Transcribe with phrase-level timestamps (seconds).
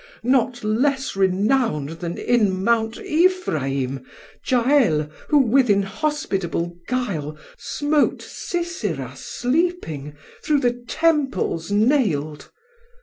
[0.23, 4.03] Not less renown'd then in Mount Ephraim,
[4.43, 12.49] Jael who with inhospitable guile Smote Sisera sleeping through the Temples nail'd.